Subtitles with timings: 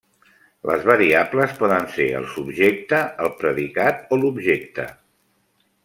[0.69, 4.93] Les variables poden ser el subjecte, el predicat o l'objecte.